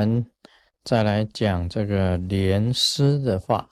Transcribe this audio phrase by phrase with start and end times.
[0.00, 0.24] 我们
[0.82, 3.68] 再来讲这个莲师的话，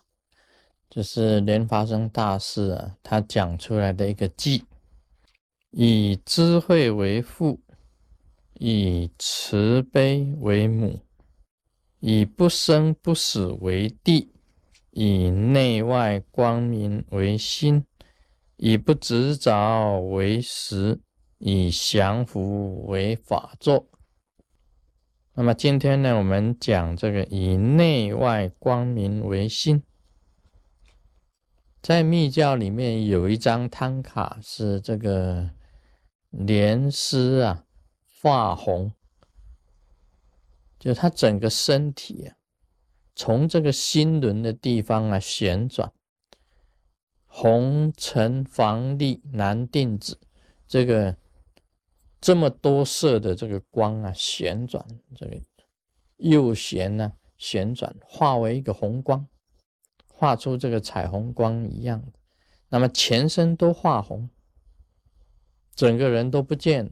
[0.90, 4.62] 就是莲发生大师啊，他讲出来的一个偈：
[5.70, 7.62] 以智慧为父，
[8.52, 11.00] 以慈悲为母，
[12.00, 14.30] 以不生不死为地，
[14.90, 17.86] 以内外光明为心，
[18.58, 21.00] 以不执着为实，
[21.38, 23.88] 以降伏为法座。
[25.40, 29.84] 那么今天呢，我们讲这个以内外光明为心，
[31.80, 35.48] 在密教里面有一张汤卡是这个
[36.30, 37.64] 莲师啊
[38.20, 38.90] 化红，
[40.76, 42.34] 就他整个身体啊，
[43.14, 45.92] 从这个心轮的地方啊旋转，
[47.26, 50.18] 红橙黄绿蓝靛紫，
[50.66, 51.16] 这个。
[52.20, 54.84] 这么多色的这个光啊，旋转
[55.14, 55.40] 这个
[56.16, 59.26] 右旋呢，旋转化为一个红光，
[60.08, 62.18] 画出这个彩虹光一样的。
[62.70, 64.28] 那么全身都化红，
[65.74, 66.90] 整个人都不见了，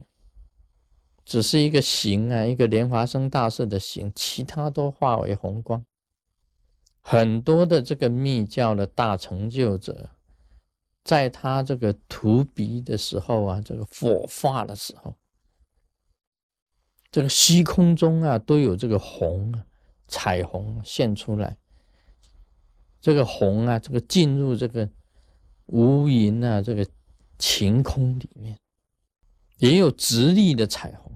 [1.25, 5.85] 只是一个形啊，一个莲华生大师的形，其他都化为红光。
[7.01, 10.11] 很多的这个密教的大成就者。
[11.03, 15.15] 在他这个涂鼻的时候啊，这个火化的时候，
[17.17, 19.51] 这个虚空中啊都有这个红，
[20.07, 21.57] 彩虹现出来。
[23.01, 24.87] 这个红啊，这个进入这个
[25.65, 26.87] 无垠啊，这个
[27.39, 28.55] 晴空里面，
[29.57, 31.11] 也有直立的彩虹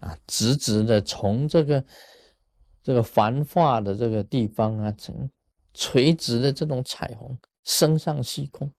[0.00, 1.84] 啊，直直的从这个
[2.82, 5.30] 这个繁化的这个地方啊，成
[5.74, 8.72] 垂直的这种彩虹升上虚空。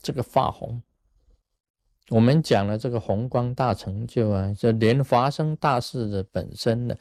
[0.00, 0.80] 这个发红，
[2.12, 6.94] 我们讲了这个红光大成就啊，这莲华生大士的本身呢，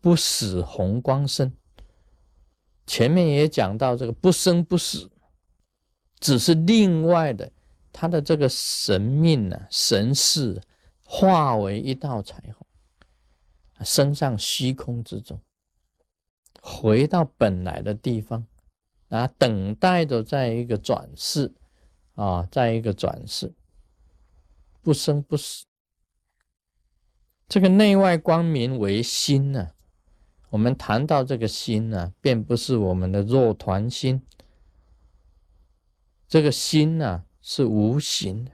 [0.00, 1.52] 不死红光生。
[2.86, 5.10] 前面也讲到这个不生不死，
[6.20, 7.50] 只是另外的
[7.92, 10.62] 他的这个神命呢，神势
[11.02, 15.40] 化为一道彩虹，升上虚空之中，
[16.62, 18.46] 回到本来的地方，
[19.08, 21.52] 啊，等待着在一个转世。
[22.14, 23.52] 啊，再一个转世，
[24.86, 25.64] 不生不死。
[27.48, 29.72] 这个内外光明为心呢？
[30.50, 34.24] 我们谈到这个心呢，并不是我们的肉团心。
[36.28, 38.52] 这个心呢，是无形的。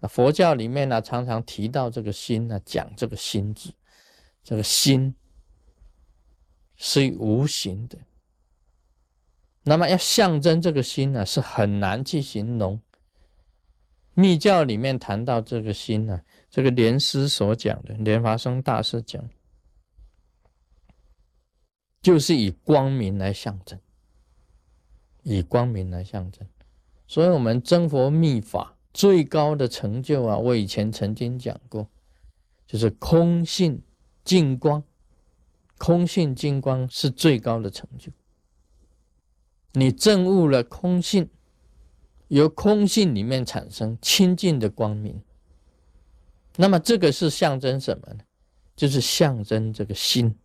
[0.00, 3.72] 那佛教里面呢，常常提到这个心呢，讲这个心字，
[4.42, 5.14] 这个心
[6.74, 7.98] 是无形的。
[9.62, 12.82] 那么要象征这个心呢，是很难去形容。
[14.16, 19.22] 密教里面谈到这个心呢，这个莲师所讲的，莲华生大师讲，
[22.00, 23.78] 就是以光明来象征，
[25.22, 26.48] 以光明来象征。
[27.06, 31.86] 所以，我们真佛密法最高的成就啊，我以前曾经讲过，
[32.66, 33.82] 就是空性
[34.24, 34.82] 净光，
[35.76, 38.10] 空性净光是最高的成就。
[39.72, 41.28] 你证悟了空性，
[42.28, 45.22] 由空性里面产生清净的光明。
[46.56, 48.24] 那么这个是象征什么呢？
[48.74, 50.36] 就是象征这个心，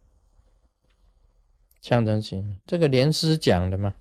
[1.82, 2.58] 象征心。
[2.66, 3.96] 这个莲师讲的嘛，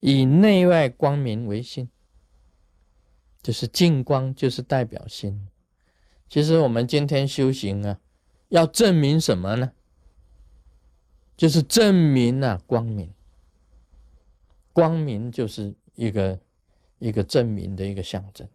[0.00, 1.88] 以内外光明为心，
[3.42, 5.48] 就是净光，就是代表心。
[6.28, 7.98] 其实我们今天修行啊，
[8.48, 9.72] 要证明什么呢？
[11.36, 13.12] 就是证明啊光明。
[14.72, 16.38] 光明就是一个
[16.98, 18.48] 一个证明的一个象征。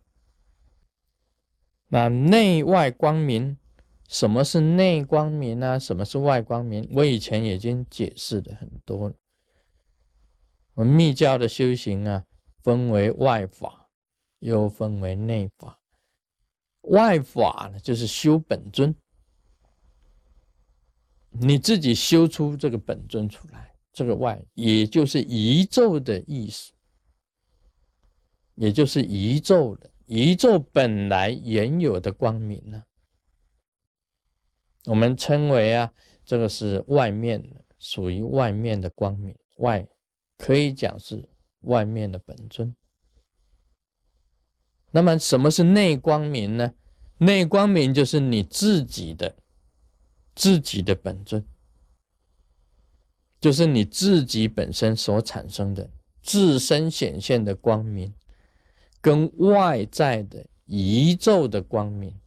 [1.88, 3.58] 那内外光明，
[4.08, 5.78] 什么是内光明啊？
[5.78, 6.90] 什么是外光明？
[6.92, 9.16] 我以前已经解释的很多了。
[10.74, 12.26] 我们密教的修行啊，
[12.64, 13.88] 分为外法，
[14.40, 15.80] 又分为内法。
[16.82, 18.94] 外法呢，就是修本尊，
[21.30, 23.72] 你自己修出这个本尊出来。
[23.94, 26.74] 这个外，也就是宇宙的意思，
[28.56, 32.84] 也就是宇宙的宇宙本来原有的光明呢。
[34.86, 35.94] 我们称为啊，
[36.26, 39.88] 这个是外面的，属于外面的光明，外
[40.38, 41.30] 可以讲是
[41.62, 42.76] 外面的本尊。
[44.92, 46.74] 那么什么是内光明呢？
[47.18, 49.36] 内光明就是你自己的
[50.36, 51.46] 自己的本尊。
[53.40, 55.90] 就是你自己本身所产生的
[56.22, 58.14] 自身显现的光明，
[59.04, 62.18] 跟外在的宇宙的光明，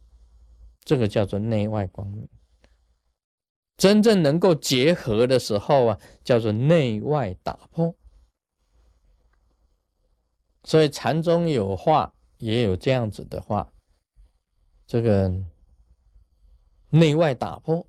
[0.85, 2.29] 这个叫做内外光明。
[3.75, 7.95] 真正能够结合的时候啊，叫做内外打破。
[10.63, 13.73] 所以禅中有话，也有这样子的话，
[14.85, 15.33] 这个
[16.91, 17.87] 内外打破，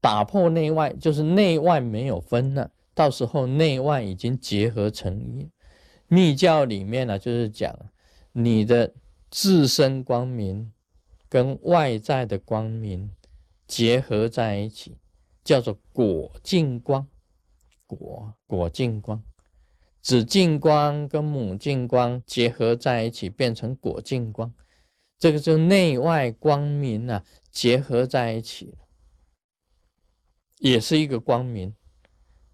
[0.00, 5.50] 打破内外就是内外没有分了，到时候内外已经结合成一。
[6.08, 7.78] 密教里面呢，就是讲
[8.32, 8.92] 你的
[9.30, 10.72] 自身光明
[11.28, 13.10] 跟外在的光明
[13.66, 14.96] 结合在一起，
[15.44, 17.06] 叫做果净光，
[17.86, 19.22] 果果净光。
[20.00, 24.54] 子净光跟母净光结合在一起，变成果净光，
[25.18, 28.74] 这个就内外光明啊结合在一起，
[30.58, 31.74] 也是一个光明。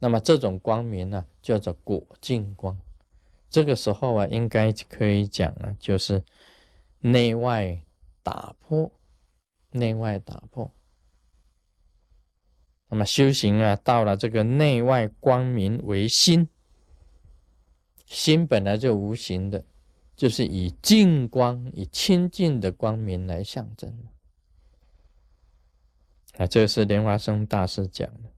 [0.01, 2.77] 那么这种光明呢，叫做果净光。
[3.55, 6.25] 这个时候啊，应该可以讲啊，就是
[6.99, 7.81] 内外
[8.21, 8.91] 打破，
[9.71, 10.73] 内外打破。
[12.89, 16.49] 那么修行啊，到了这个内外光明为心。
[18.07, 19.65] 心本来就无形的，
[20.17, 23.97] 就是以净光、以清净的光明来象征。
[26.39, 28.33] 啊，这是莲花生大师讲的。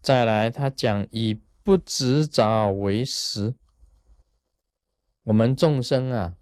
[0.00, 3.54] 再来，他讲以不执着为实。
[5.24, 6.36] 我们众生啊，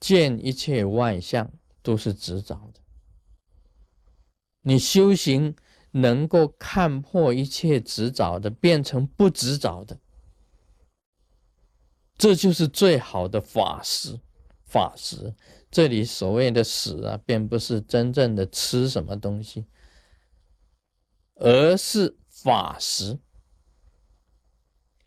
[0.00, 1.52] 见一切外相
[1.82, 2.80] 都是执着的。
[4.62, 5.54] 你修行
[5.92, 10.00] 能够看破一切执着的，变成不执着的。
[12.16, 14.18] 这就是最好的法食，
[14.64, 15.34] 法食。
[15.70, 19.66] 这里所谓的食啊，并不是真正的吃什么东西，
[21.36, 23.20] 而是法食，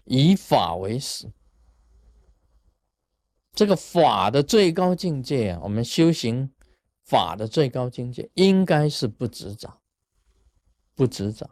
[0.06, 1.29] 以法为食。
[3.53, 6.50] 这个法的最高境界啊，我们修行
[7.03, 9.81] 法的最高境界，应该是不执着，
[10.95, 11.50] 不执着。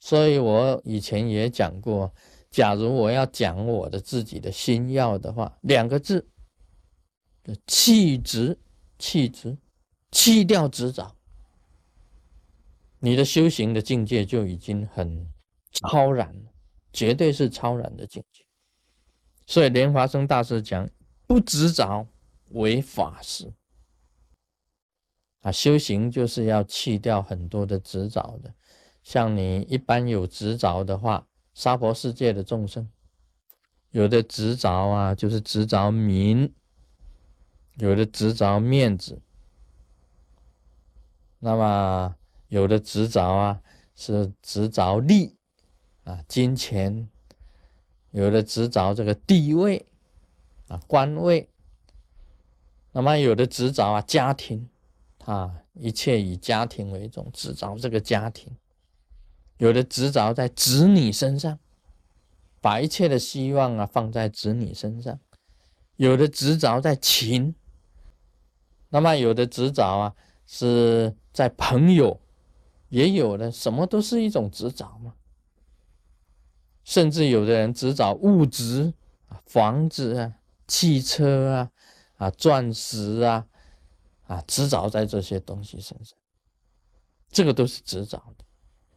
[0.00, 2.12] 所以我以前也讲过。
[2.48, 6.26] 假如我要讲我的自己的心要的话，两个字，
[7.66, 8.58] 气直，
[8.98, 9.58] 气直，
[10.10, 11.14] 气掉执着，
[12.98, 15.28] 你的修行的境界就已经很
[15.70, 16.52] 超然了，
[16.94, 18.42] 绝对是超然的境界。
[19.46, 20.88] 所以莲华生大师讲，
[21.26, 22.06] 不执着
[22.50, 23.52] 为法师
[25.40, 28.54] 啊，修行就是要弃掉很多的执着的，
[29.02, 31.26] 像你一般有执着的话。
[31.58, 32.86] 娑婆世界的众生，
[33.90, 36.50] 有的执着啊，就是执着名；
[37.76, 39.22] 有的执着面子；
[41.38, 42.14] 那么
[42.48, 43.62] 有的执着啊，
[43.94, 45.38] 是执着利
[46.04, 47.08] 啊，金钱；
[48.10, 49.86] 有的执着这个地位
[50.68, 51.48] 啊，官位；
[52.92, 54.68] 那么有的执着啊，家庭
[55.24, 58.56] 啊，一切以家庭为重，执着这个家庭。
[59.58, 61.58] 有的执着在子女身上，
[62.60, 65.18] 把一切的希望啊放在子女身上；
[65.96, 67.54] 有的执着在情，
[68.90, 70.14] 那么有的执着啊
[70.46, 72.20] 是在朋友，
[72.88, 75.14] 也有的什么都是一种执着嘛。
[76.84, 78.92] 甚至有的人执着物质
[79.28, 80.34] 啊，房子啊、
[80.66, 81.70] 汽车啊、
[82.16, 83.46] 啊钻石啊，
[84.26, 86.16] 啊执着在这些东西身上，
[87.30, 88.44] 这个都是执着的。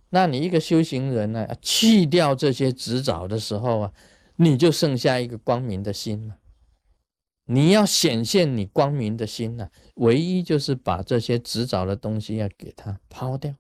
[0.10, 3.94] 那你一个修行人呢，去掉这些执着的时候啊，
[4.38, 6.38] 你就剩下一个光明的心了。
[7.46, 13.55] 你要显现你光明的心呢，唯一就是把这些执着的东西要给它抛掉。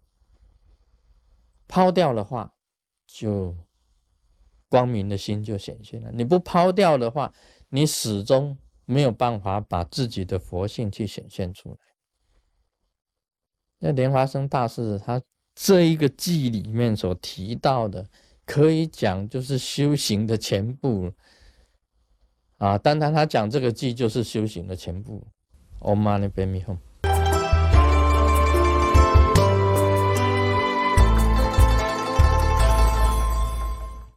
[1.67, 2.53] 抛掉的话，
[3.05, 3.55] 就
[4.67, 6.11] 光明的心就显现了。
[6.11, 7.33] 你不抛掉的话，
[7.69, 11.77] 你始终没有办法把自己的佛性去显现出来。
[13.79, 15.21] 那莲花生大师他。
[15.61, 18.07] 这一个记里面所提到的，
[18.45, 21.11] 可以讲就是修行的全部
[22.59, 22.77] 啊。
[22.77, 25.27] 单单他讲这个记，就是修行的全部。
[25.81, 26.77] Om Mani Padme Hum。